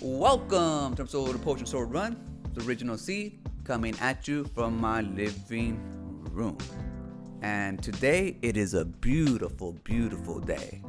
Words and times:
Welcome 0.00 0.94
to 0.94 1.02
episode 1.02 1.34
of 1.34 1.42
Potion 1.42 1.66
Sword 1.66 1.90
Run, 1.90 2.16
the 2.54 2.64
original 2.64 2.96
seed 2.96 3.40
coming 3.64 3.96
at 4.00 4.28
you 4.28 4.44
from 4.54 4.80
my 4.80 5.00
living 5.00 5.80
room. 6.30 6.56
And 7.42 7.82
today 7.82 8.36
it 8.40 8.56
is 8.56 8.74
a 8.74 8.84
beautiful, 8.84 9.72
beautiful 9.82 10.38
day. 10.38 10.84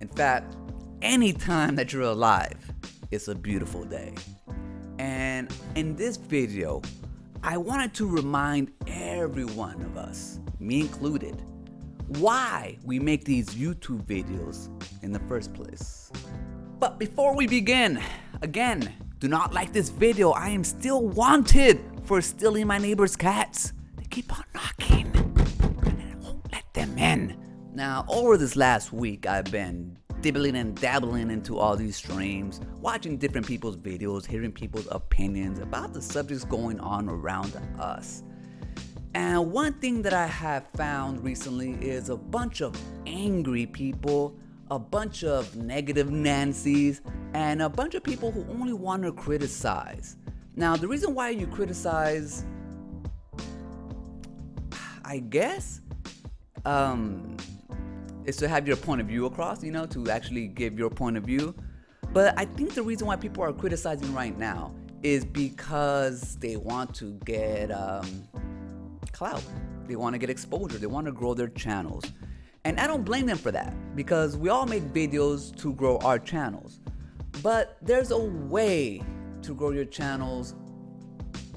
In 0.00 0.08
fact, 0.08 0.56
any 1.02 1.34
time 1.34 1.76
that 1.76 1.92
you're 1.92 2.00
alive, 2.00 2.56
it's 3.10 3.28
a 3.28 3.34
beautiful 3.34 3.84
day. 3.84 4.14
And 4.98 5.54
in 5.74 5.94
this 5.94 6.16
video, 6.16 6.80
I 7.42 7.58
wanted 7.58 7.92
to 7.94 8.08
remind 8.08 8.72
every 8.86 9.44
one 9.44 9.82
of 9.82 9.98
us, 9.98 10.40
me 10.58 10.80
included, 10.80 11.42
why 12.06 12.78
we 12.84 12.98
make 12.98 13.24
these 13.26 13.50
YouTube 13.50 14.06
videos 14.06 14.70
in 15.02 15.12
the 15.12 15.20
first 15.20 15.52
place. 15.52 16.10
But 16.78 16.98
before 16.98 17.34
we 17.34 17.46
begin, 17.46 18.00
again, 18.42 18.92
do 19.18 19.28
not 19.28 19.54
like 19.54 19.72
this 19.72 19.88
video. 19.88 20.30
I 20.30 20.48
am 20.48 20.64
still 20.64 21.06
wanted 21.06 21.80
for 22.04 22.20
stealing 22.20 22.66
my 22.66 22.78
neighbor's 22.78 23.16
cats. 23.16 23.72
They 23.96 24.04
keep 24.04 24.32
on 24.36 24.44
knocking, 24.54 25.06
and 25.86 26.02
I 26.02 26.16
won't 26.20 26.52
let 26.52 26.64
them 26.74 26.98
in. 26.98 27.36
Now, 27.74 28.04
over 28.08 28.36
this 28.36 28.56
last 28.56 28.92
week, 28.92 29.26
I've 29.26 29.50
been 29.50 29.96
dibbling 30.20 30.56
and 30.56 30.74
dabbling 30.80 31.30
into 31.30 31.58
all 31.58 31.76
these 31.76 31.96
streams, 31.96 32.60
watching 32.80 33.18
different 33.18 33.46
people's 33.46 33.76
videos, 33.76 34.26
hearing 34.26 34.52
people's 34.52 34.88
opinions 34.90 35.60
about 35.60 35.92
the 35.92 36.02
subjects 36.02 36.44
going 36.44 36.80
on 36.80 37.08
around 37.08 37.56
us. 37.78 38.22
And 39.14 39.52
one 39.52 39.74
thing 39.74 40.02
that 40.02 40.12
I 40.12 40.26
have 40.26 40.66
found 40.76 41.22
recently 41.22 41.72
is 41.74 42.08
a 42.08 42.16
bunch 42.16 42.62
of 42.62 42.76
angry 43.06 43.64
people 43.66 44.36
a 44.70 44.78
bunch 44.78 45.24
of 45.24 45.56
negative 45.56 46.10
Nancy's, 46.10 47.00
and 47.34 47.62
a 47.62 47.68
bunch 47.68 47.94
of 47.94 48.02
people 48.02 48.30
who 48.30 48.44
only 48.50 48.72
want 48.72 49.02
to 49.02 49.12
criticize. 49.12 50.16
Now, 50.56 50.76
the 50.76 50.86
reason 50.88 51.14
why 51.14 51.30
you 51.30 51.46
criticize, 51.46 52.44
I 55.04 55.18
guess, 55.18 55.80
um, 56.64 57.36
is 58.24 58.36
to 58.36 58.48
have 58.48 58.66
your 58.66 58.76
point 58.76 59.00
of 59.00 59.06
view 59.06 59.26
across, 59.26 59.62
you 59.62 59.72
know, 59.72 59.86
to 59.86 60.10
actually 60.10 60.46
give 60.48 60.78
your 60.78 60.90
point 60.90 61.16
of 61.16 61.24
view. 61.24 61.54
But 62.12 62.38
I 62.38 62.44
think 62.44 62.74
the 62.74 62.82
reason 62.82 63.06
why 63.06 63.16
people 63.16 63.42
are 63.42 63.52
criticizing 63.52 64.14
right 64.14 64.38
now 64.38 64.74
is 65.02 65.24
because 65.24 66.36
they 66.36 66.56
want 66.56 66.94
to 66.94 67.18
get 67.24 67.70
um, 67.70 68.26
clout. 69.12 69.42
They 69.86 69.96
want 69.96 70.14
to 70.14 70.18
get 70.18 70.30
exposure. 70.30 70.78
They 70.78 70.86
want 70.86 71.06
to 71.06 71.12
grow 71.12 71.34
their 71.34 71.48
channels. 71.48 72.04
And 72.64 72.80
I 72.80 72.86
don't 72.86 73.04
blame 73.04 73.26
them 73.26 73.36
for 73.36 73.52
that 73.52 73.74
because 73.94 74.36
we 74.38 74.48
all 74.48 74.64
make 74.64 74.82
videos 74.84 75.54
to 75.56 75.74
grow 75.74 75.98
our 75.98 76.18
channels. 76.18 76.80
But 77.42 77.76
there's 77.82 78.10
a 78.10 78.18
way 78.18 79.02
to 79.42 79.54
grow 79.54 79.70
your 79.70 79.84
channels. 79.84 80.54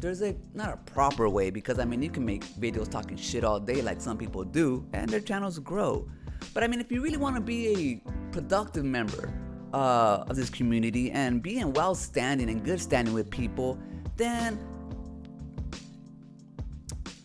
There's 0.02 0.22
a 0.22 0.36
not 0.54 0.74
a 0.74 0.78
proper 0.78 1.30
way 1.30 1.50
because 1.50 1.80
I 1.80 1.86
mean 1.86 2.02
you 2.02 2.10
can 2.10 2.26
make 2.26 2.44
videos 2.46 2.90
talking 2.90 3.16
shit 3.16 3.44
all 3.44 3.60
day 3.60 3.82
like 3.82 4.02
some 4.02 4.18
people 4.18 4.44
do 4.44 4.86
and 4.94 5.10
their 5.10 5.22
channels 5.22 5.60
grow. 5.60 6.10
But 6.54 6.64
I 6.64 6.68
mean 6.68 6.82
if 6.82 6.92
you 6.92 7.02
really 7.02 7.18
want 7.18 7.36
to 7.36 7.42
be 7.42 8.02
a 8.04 8.12
productive 8.34 8.84
member 8.84 9.34
uh, 9.74 10.26
of 10.30 10.36
this 10.36 10.50
community 10.50 11.10
and 11.12 11.42
be 11.42 11.60
in 11.60 11.72
well 11.72 11.96
standing 11.96 12.50
and 12.50 12.66
good 12.66 12.82
standing 12.82 13.14
with 13.14 13.32
people, 13.32 13.80
then 14.18 14.60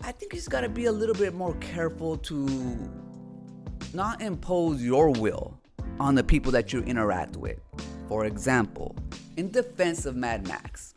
I 0.05 0.13
think 0.13 0.33
you 0.33 0.39
just 0.39 0.51
gotta 0.51 0.69
be 0.69 0.85
a 0.85 0.93
little 0.93 1.15
bit 1.17 1.35
more 1.35 1.55
careful 1.57 2.17
to 2.19 3.02
not 3.95 4.23
impose 4.23 4.83
your 4.83 5.11
will 5.11 5.59
on 6.01 6.15
the 6.15 6.25
people 6.25 6.53
that 6.53 6.73
you 6.73 6.81
interact 6.81 7.37
with. 7.37 7.59
For 8.09 8.27
example, 8.27 8.97
in 9.37 9.51
defense 9.51 10.07
of 10.07 10.17
Mad 10.17 10.47
Max, 10.47 10.95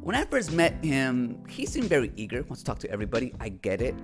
when 0.00 0.16
I 0.16 0.24
first 0.24 0.52
met 0.52 0.82
him, 0.82 1.44
he 1.48 1.66
seemed 1.66 1.88
very 1.88 2.12
eager, 2.16 2.42
wants 2.42 2.62
to 2.62 2.64
talk 2.64 2.78
to 2.80 2.90
everybody. 2.90 3.34
I 3.40 3.50
get 3.50 3.82
it. 3.82 3.94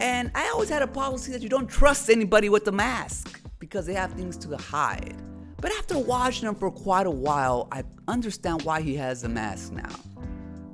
And 0.00 0.30
I 0.34 0.48
always 0.48 0.68
had 0.68 0.82
a 0.82 0.86
policy 0.86 1.32
that 1.32 1.42
you 1.42 1.48
don't 1.48 1.66
trust 1.66 2.08
anybody 2.08 2.48
with 2.48 2.66
a 2.68 2.72
mask 2.72 3.40
because 3.58 3.84
they 3.84 3.94
have 3.94 4.12
things 4.12 4.36
to 4.38 4.56
hide. 4.56 5.16
But 5.60 5.72
after 5.72 5.98
watching 5.98 6.48
him 6.48 6.54
for 6.54 6.70
quite 6.70 7.06
a 7.06 7.10
while, 7.10 7.68
I 7.72 7.82
understand 8.06 8.62
why 8.62 8.80
he 8.80 8.94
has 8.94 9.24
a 9.24 9.28
mask 9.28 9.72
now. 9.72 9.90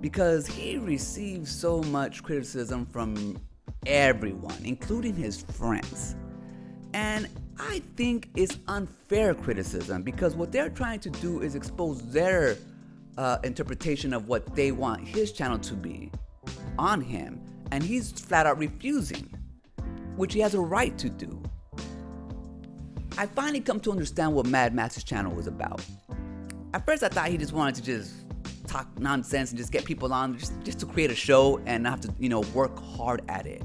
Because 0.01 0.47
he 0.47 0.77
receives 0.77 1.51
so 1.51 1.81
much 1.85 2.23
criticism 2.23 2.85
from 2.85 3.39
everyone, 3.87 4.59
including 4.65 5.15
his 5.15 5.43
friends. 5.43 6.17
And 6.93 7.29
I 7.59 7.83
think 7.97 8.31
it's 8.37 8.59
unfair 8.69 9.35
criticism 9.35 10.03
because 10.03 10.35
what 10.35 10.53
they're 10.53 10.71
trying 10.71 11.01
to 11.01 11.11
do 11.11 11.41
is 11.41 11.55
expose 11.55 12.01
their 12.11 12.57
uh, 13.17 13.39
interpretation 13.45 14.13
of 14.13 14.29
what 14.29 14.55
they 14.55 14.73
want 14.73 15.07
his 15.07 15.33
channel 15.33 15.59
to 15.59 15.75
be 15.75 16.11
on 16.79 17.01
him, 17.01 17.41
and 17.71 17.83
he's 17.83 18.13
flat 18.13 18.47
out 18.47 18.59
refusing, 18.59 19.33
which 20.17 20.35
he 20.35 20.41
has 20.41 20.55
a 20.55 20.61
right 20.61 20.97
to 20.99 21.09
do. 21.09 21.41
I 23.17 23.27
finally 23.27 23.61
come 23.61 23.79
to 23.81 23.93
understand 23.93 24.35
what 24.35 24.47
Mad 24.47 24.75
Max's 24.75 25.05
channel 25.05 25.33
was 25.33 25.47
about. 25.47 25.85
At 26.73 26.85
first, 26.85 27.05
I 27.05 27.09
thought 27.09 27.29
he 27.29 27.39
just 27.39 27.53
wanted 27.53 27.77
to 27.77 27.83
just 27.83 28.24
talk 28.75 28.99
nonsense 28.99 29.51
and 29.51 29.59
just 29.59 29.71
get 29.71 29.85
people 29.85 30.13
on 30.13 30.37
just, 30.37 30.53
just 30.65 30.81
to 30.81 30.87
create 30.87 31.11
a 31.11 31.15
show 31.15 31.61
and 31.67 31.85
not 31.85 31.91
have 31.91 32.01
to, 32.01 32.15
you 32.19 32.29
know, 32.29 32.41
work 32.53 32.77
hard 32.97 33.23
at 33.29 33.47
it. 33.47 33.63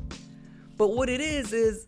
But 0.78 0.90
what 0.90 1.10
it 1.10 1.20
is 1.20 1.52
is 1.52 1.88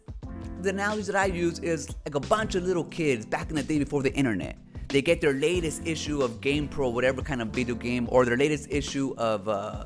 the 0.61 0.69
analogy 0.69 1.03
that 1.03 1.15
I 1.15 1.25
use 1.25 1.59
is 1.59 1.87
like 2.05 2.15
a 2.15 2.19
bunch 2.19 2.55
of 2.55 2.63
little 2.63 2.83
kids 2.85 3.25
back 3.25 3.49
in 3.49 3.55
the 3.55 3.63
day 3.63 3.77
before 3.77 4.01
the 4.01 4.13
internet. 4.13 4.57
They 4.89 5.01
get 5.01 5.21
their 5.21 5.33
latest 5.33 5.85
issue 5.85 6.21
of 6.21 6.41
GamePro, 6.41 6.91
whatever 6.91 7.21
kind 7.21 7.41
of 7.41 7.49
video 7.49 7.75
game, 7.75 8.07
or 8.11 8.25
their 8.25 8.37
latest 8.37 8.67
issue 8.69 9.13
of 9.17 9.47
uh, 9.47 9.85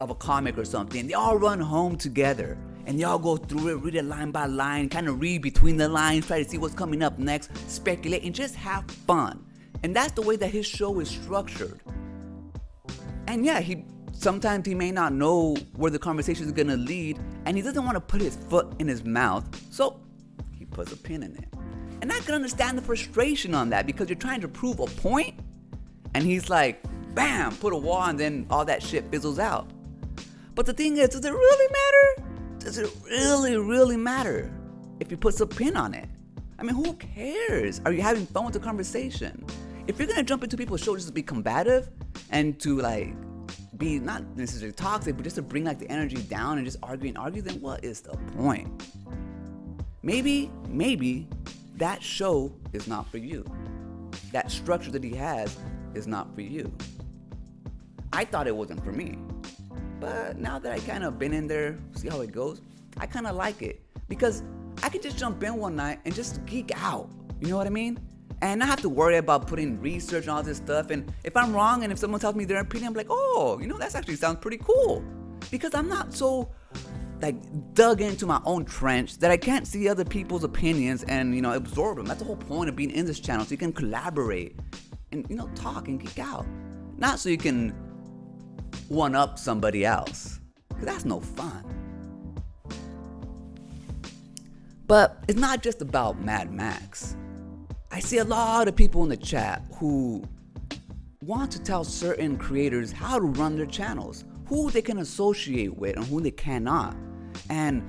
of 0.00 0.10
a 0.10 0.14
comic 0.14 0.58
or 0.58 0.64
something. 0.64 1.06
They 1.06 1.14
all 1.14 1.38
run 1.38 1.60
home 1.60 1.96
together 1.96 2.58
and 2.86 2.98
they 2.98 3.04
all 3.04 3.18
go 3.18 3.36
through 3.36 3.68
it, 3.68 3.76
read 3.84 3.94
it 3.94 4.04
line 4.04 4.30
by 4.32 4.46
line, 4.46 4.88
kind 4.88 5.08
of 5.08 5.20
read 5.20 5.42
between 5.42 5.76
the 5.76 5.88
lines, 5.88 6.26
try 6.26 6.42
to 6.42 6.48
see 6.48 6.58
what's 6.58 6.74
coming 6.74 7.02
up 7.02 7.18
next, 7.18 7.50
speculate, 7.70 8.22
and 8.24 8.34
just 8.34 8.54
have 8.56 8.84
fun. 8.90 9.44
And 9.82 9.94
that's 9.94 10.12
the 10.12 10.22
way 10.22 10.36
that 10.36 10.50
his 10.50 10.66
show 10.66 10.98
is 11.00 11.08
structured. 11.08 11.80
And 13.28 13.44
yeah, 13.44 13.60
he 13.60 13.84
sometimes 14.12 14.66
he 14.66 14.74
may 14.74 14.90
not 14.90 15.12
know 15.12 15.54
where 15.76 15.90
the 15.90 15.98
conversation 15.98 16.46
is 16.46 16.52
gonna 16.52 16.78
lead, 16.78 17.20
and 17.44 17.58
he 17.58 17.62
doesn't 17.62 17.84
want 17.84 17.94
to 17.94 18.00
put 18.00 18.22
his 18.22 18.36
foot 18.36 18.72
in 18.78 18.88
his 18.88 19.04
mouth, 19.04 19.44
so 19.70 20.00
he 20.50 20.64
puts 20.64 20.92
a 20.92 20.96
pin 20.96 21.22
in 21.22 21.36
it. 21.36 21.44
And 22.00 22.10
I 22.10 22.18
can 22.20 22.34
understand 22.34 22.78
the 22.78 22.82
frustration 22.82 23.54
on 23.54 23.68
that 23.68 23.86
because 23.86 24.08
you're 24.08 24.16
trying 24.16 24.40
to 24.40 24.48
prove 24.48 24.80
a 24.80 24.86
point, 24.86 25.38
and 26.14 26.24
he's 26.24 26.48
like, 26.48 26.82
bam, 27.14 27.54
put 27.56 27.74
a 27.74 27.76
wall, 27.76 28.04
and 28.04 28.18
then 28.18 28.46
all 28.48 28.64
that 28.64 28.82
shit 28.82 29.04
fizzles 29.10 29.38
out. 29.38 29.70
But 30.54 30.64
the 30.64 30.72
thing 30.72 30.96
is, 30.96 31.10
does 31.10 31.24
it 31.24 31.30
really 31.30 31.72
matter? 31.72 32.30
Does 32.60 32.78
it 32.78 32.90
really, 33.04 33.58
really 33.58 33.98
matter 33.98 34.50
if 35.00 35.10
he 35.10 35.16
puts 35.16 35.38
a 35.40 35.46
pin 35.46 35.76
on 35.76 35.92
it? 35.92 36.08
I 36.58 36.62
mean, 36.62 36.74
who 36.74 36.94
cares? 36.94 37.82
Are 37.84 37.92
you 37.92 38.00
having 38.00 38.24
fun 38.24 38.46
with 38.46 38.54
the 38.54 38.60
conversation? 38.60 39.44
If 39.88 39.98
you're 39.98 40.06
gonna 40.06 40.22
jump 40.22 40.44
into 40.44 40.58
people's 40.58 40.82
just 40.82 41.06
to 41.06 41.12
be 41.14 41.22
combative 41.22 41.88
and 42.30 42.60
to 42.60 42.78
like 42.78 43.14
be 43.78 43.98
not 43.98 44.36
necessarily 44.36 44.74
toxic, 44.74 45.16
but 45.16 45.22
just 45.22 45.36
to 45.36 45.42
bring 45.42 45.64
like 45.64 45.78
the 45.78 45.90
energy 45.90 46.18
down 46.18 46.58
and 46.58 46.66
just 46.66 46.76
argue 46.82 47.08
and 47.08 47.16
argue, 47.16 47.40
then 47.40 47.58
what 47.62 47.82
is 47.82 48.02
the 48.02 48.14
point? 48.36 48.68
Maybe, 50.02 50.50
maybe 50.68 51.26
that 51.76 52.02
show 52.02 52.52
is 52.74 52.86
not 52.86 53.10
for 53.10 53.16
you. 53.16 53.46
That 54.30 54.50
structure 54.50 54.90
that 54.90 55.02
he 55.02 55.14
has 55.14 55.56
is 55.94 56.06
not 56.06 56.34
for 56.34 56.42
you. 56.42 56.70
I 58.12 58.26
thought 58.26 58.46
it 58.46 58.54
wasn't 58.54 58.84
for 58.84 58.92
me. 58.92 59.16
But 60.00 60.36
now 60.36 60.58
that 60.58 60.70
I 60.70 60.80
kind 60.80 61.02
of 61.02 61.18
been 61.18 61.32
in 61.32 61.46
there, 61.46 61.78
see 61.94 62.08
how 62.08 62.20
it 62.20 62.30
goes, 62.30 62.60
I 62.98 63.06
kind 63.06 63.26
of 63.26 63.36
like 63.36 63.62
it 63.62 63.80
because 64.06 64.42
I 64.82 64.90
could 64.90 65.02
just 65.02 65.16
jump 65.16 65.42
in 65.42 65.56
one 65.56 65.76
night 65.76 66.00
and 66.04 66.14
just 66.14 66.44
geek 66.44 66.72
out. 66.74 67.10
You 67.40 67.48
know 67.48 67.56
what 67.56 67.66
I 67.66 67.70
mean? 67.70 67.98
And 68.40 68.60
not 68.60 68.68
have 68.68 68.80
to 68.82 68.88
worry 68.88 69.16
about 69.16 69.46
putting 69.46 69.80
research 69.80 70.24
and 70.24 70.30
all 70.30 70.42
this 70.42 70.58
stuff. 70.58 70.90
And 70.90 71.12
if 71.24 71.36
I'm 71.36 71.52
wrong 71.52 71.82
and 71.82 71.92
if 71.92 71.98
someone 71.98 72.20
tells 72.20 72.34
me 72.34 72.44
their 72.44 72.60
opinion, 72.60 72.88
I'm 72.88 72.94
like, 72.94 73.08
oh, 73.10 73.58
you 73.60 73.66
know, 73.66 73.78
that 73.78 73.94
actually 73.94 74.16
sounds 74.16 74.38
pretty 74.40 74.58
cool. 74.58 75.02
Because 75.50 75.74
I'm 75.74 75.88
not 75.88 76.12
so 76.12 76.50
like 77.20 77.36
dug 77.74 78.00
into 78.00 78.26
my 78.26 78.40
own 78.44 78.64
trench 78.64 79.18
that 79.18 79.30
I 79.30 79.36
can't 79.36 79.66
see 79.66 79.88
other 79.88 80.04
people's 80.04 80.44
opinions 80.44 81.02
and 81.04 81.34
you 81.34 81.42
know 81.42 81.52
absorb 81.54 81.96
them. 81.96 82.06
That's 82.06 82.20
the 82.20 82.24
whole 82.24 82.36
point 82.36 82.68
of 82.68 82.76
being 82.76 82.90
in 82.90 83.06
this 83.06 83.20
channel, 83.20 83.44
so 83.44 83.50
you 83.50 83.56
can 83.56 83.72
collaborate 83.72 84.56
and 85.12 85.26
you 85.28 85.36
know 85.36 85.48
talk 85.54 85.88
and 85.88 86.00
geek 86.00 86.18
out, 86.18 86.46
not 86.96 87.18
so 87.18 87.28
you 87.28 87.38
can 87.38 87.70
one 88.88 89.14
up 89.14 89.38
somebody 89.38 89.84
else. 89.84 90.40
Cause 90.74 90.84
that's 90.84 91.04
no 91.04 91.20
fun. 91.20 91.64
But 94.86 95.22
it's 95.28 95.38
not 95.38 95.62
just 95.62 95.82
about 95.82 96.20
Mad 96.22 96.52
Max. 96.52 97.16
I 97.90 98.00
see 98.00 98.18
a 98.18 98.24
lot 98.24 98.68
of 98.68 98.76
people 98.76 99.02
in 99.02 99.08
the 99.08 99.16
chat 99.16 99.62
who 99.78 100.22
want 101.22 101.50
to 101.52 101.62
tell 101.62 101.84
certain 101.84 102.36
creators 102.36 102.92
how 102.92 103.18
to 103.18 103.24
run 103.24 103.56
their 103.56 103.66
channels, 103.66 104.24
who 104.46 104.70
they 104.70 104.82
can 104.82 104.98
associate 104.98 105.76
with 105.76 105.96
and 105.96 106.04
who 106.04 106.20
they 106.20 106.30
cannot, 106.30 106.96
and 107.48 107.82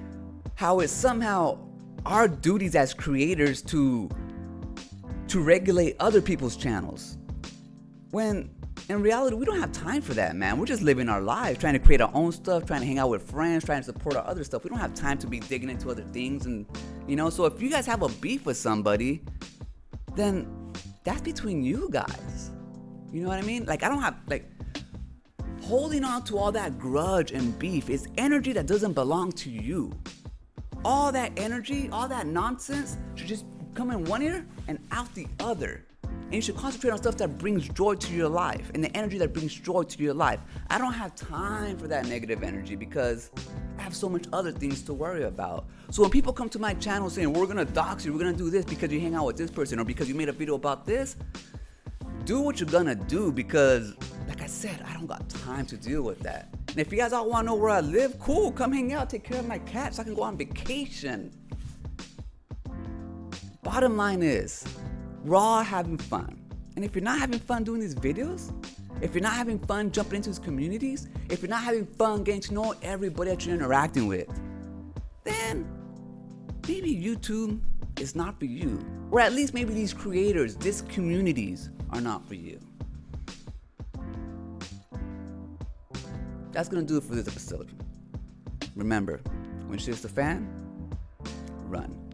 how 0.55 0.79
it's 0.79 0.91
somehow 0.91 1.57
our 2.05 2.27
duties 2.27 2.75
as 2.75 2.93
creators 2.93 3.61
to 3.61 4.09
to 5.27 5.41
regulate 5.41 5.95
other 5.99 6.21
people's 6.21 6.55
channels. 6.55 7.17
When 8.11 8.49
in 8.87 9.03
reality, 9.03 9.35
we 9.35 9.45
don't 9.45 9.59
have 9.59 9.71
time 9.71 10.01
for 10.01 10.15
that, 10.15 10.35
man. 10.35 10.57
We're 10.57 10.65
just 10.65 10.81
living 10.81 11.09
our 11.09 11.21
lives, 11.21 11.59
trying 11.59 11.73
to 11.73 11.79
create 11.79 12.01
our 12.01 12.09
own 12.15 12.31
stuff, 12.31 12.65
trying 12.65 12.79
to 12.79 12.87
hang 12.87 12.97
out 12.97 13.09
with 13.09 13.29
friends, 13.29 13.63
trying 13.63 13.81
to 13.81 13.85
support 13.85 14.15
our 14.15 14.25
other 14.25 14.43
stuff. 14.43 14.63
We 14.63 14.71
don't 14.71 14.79
have 14.79 14.95
time 14.95 15.19
to 15.19 15.27
be 15.27 15.39
digging 15.39 15.69
into 15.69 15.91
other 15.91 16.01
things. 16.01 16.47
And, 16.47 16.65
you 17.07 17.15
know, 17.15 17.29
so 17.29 17.45
if 17.45 17.61
you 17.61 17.69
guys 17.69 17.85
have 17.85 18.01
a 18.01 18.09
beef 18.09 18.47
with 18.47 18.57
somebody, 18.57 19.21
then 20.15 20.47
that's 21.03 21.21
between 21.21 21.63
you 21.63 21.89
guys. 21.91 22.51
You 23.11 23.21
know 23.21 23.29
what 23.29 23.39
I 23.39 23.41
mean? 23.41 23.65
Like, 23.65 23.83
I 23.83 23.89
don't 23.89 24.01
have, 24.01 24.15
like, 24.27 24.45
holding 25.63 26.03
on 26.03 26.23
to 26.25 26.37
all 26.37 26.51
that 26.51 26.77
grudge 26.79 27.31
and 27.31 27.57
beef 27.57 27.89
is 27.89 28.07
energy 28.17 28.53
that 28.53 28.65
doesn't 28.65 28.93
belong 28.93 29.31
to 29.33 29.49
you. 29.49 29.91
All 30.85 31.11
that 31.11 31.31
energy, 31.37 31.89
all 31.91 32.07
that 32.07 32.27
nonsense 32.27 32.97
should 33.15 33.27
just 33.27 33.45
come 33.73 33.91
in 33.91 34.03
one 34.05 34.21
ear 34.21 34.45
and 34.67 34.79
out 34.91 35.13
the 35.15 35.27
other. 35.39 35.85
And 36.03 36.35
you 36.35 36.41
should 36.41 36.57
concentrate 36.57 36.91
on 36.91 36.97
stuff 36.99 37.17
that 37.17 37.37
brings 37.39 37.67
joy 37.69 37.95
to 37.95 38.13
your 38.13 38.29
life 38.29 38.71
and 38.73 38.83
the 38.83 38.95
energy 38.95 39.17
that 39.17 39.33
brings 39.33 39.53
joy 39.53 39.83
to 39.83 40.03
your 40.03 40.13
life. 40.13 40.39
I 40.69 40.77
don't 40.77 40.93
have 40.93 41.15
time 41.15 41.77
for 41.77 41.87
that 41.87 42.05
negative 42.07 42.43
energy 42.43 42.75
because 42.75 43.31
I 43.79 43.81
have 43.81 43.95
so 43.95 44.09
much 44.09 44.25
other 44.33 44.51
things 44.51 44.81
to 44.83 44.93
worry 44.93 45.23
about. 45.23 45.65
So 45.89 46.01
when 46.01 46.11
people 46.11 46.33
come 46.33 46.49
to 46.49 46.59
my 46.59 46.73
channel 46.73 47.09
saying, 47.09 47.31
we're 47.31 47.47
gonna 47.47 47.63
dox 47.63 48.05
you, 48.05 48.11
we're 48.11 48.19
gonna 48.19 48.33
do 48.33 48.49
this 48.49 48.65
because 48.65 48.91
you 48.91 48.99
hang 48.99 49.15
out 49.15 49.25
with 49.25 49.37
this 49.37 49.49
person 49.49 49.79
or 49.79 49.85
because 49.85 50.09
you 50.09 50.15
made 50.15 50.27
a 50.27 50.33
video 50.33 50.55
about 50.55 50.85
this, 50.85 51.15
do 52.25 52.41
what 52.41 52.59
you're 52.59 52.69
gonna 52.69 52.93
do 52.93 53.31
because, 53.31 53.93
like 54.27 54.41
I 54.41 54.47
said, 54.47 54.83
I 54.85 54.91
don't 54.93 55.07
got 55.07 55.27
time 55.29 55.65
to 55.67 55.77
deal 55.77 56.01
with 56.01 56.19
that. 56.19 56.49
And 56.67 56.77
if 56.77 56.91
you 56.91 56.97
guys 56.97 57.13
all 57.13 57.29
wanna 57.29 57.45
know 57.45 57.55
where 57.55 57.69
I 57.69 57.79
live, 57.79 58.19
cool, 58.19 58.51
come 58.51 58.73
hang 58.73 58.91
out, 58.91 59.09
take 59.09 59.23
care 59.23 59.39
of 59.39 59.47
my 59.47 59.59
cat 59.59 59.95
so 59.95 60.01
I 60.01 60.03
can 60.03 60.13
go 60.13 60.23
on 60.23 60.35
vacation. 60.35 61.31
Bottom 63.63 63.95
line 63.95 64.21
is, 64.21 64.65
we're 65.23 65.37
all 65.37 65.63
having 65.63 65.97
fun. 65.97 66.38
And 66.79 66.85
if 66.85 66.95
you're 66.95 67.03
not 67.03 67.19
having 67.19 67.39
fun 67.39 67.65
doing 67.65 67.81
these 67.81 67.93
videos, 67.93 68.53
if 69.01 69.13
you're 69.13 69.21
not 69.21 69.33
having 69.33 69.59
fun 69.59 69.91
jumping 69.91 70.15
into 70.15 70.29
these 70.29 70.39
communities, 70.39 71.09
if 71.29 71.41
you're 71.41 71.49
not 71.49 71.61
having 71.61 71.85
fun 71.85 72.23
getting 72.23 72.39
to 72.39 72.53
know 72.53 72.73
everybody 72.81 73.31
that 73.31 73.45
you're 73.45 73.53
interacting 73.53 74.07
with, 74.07 74.29
then 75.25 75.67
maybe 76.69 76.95
YouTube 76.95 77.59
is 77.99 78.15
not 78.15 78.39
for 78.39 78.45
you. 78.45 78.79
Or 79.11 79.19
at 79.19 79.33
least 79.33 79.53
maybe 79.53 79.73
these 79.73 79.93
creators, 79.93 80.55
these 80.55 80.83
communities 80.83 81.69
are 81.89 81.99
not 81.99 82.25
for 82.25 82.35
you. 82.35 82.57
That's 86.53 86.69
gonna 86.69 86.83
do 86.83 86.95
it 86.95 87.03
for 87.03 87.15
this 87.15 87.27
episode. 87.27 87.69
Remember, 88.77 89.19
when 89.67 89.79
shit's 89.79 89.99
the 89.99 90.07
fan, 90.07 90.47
run. 91.65 92.08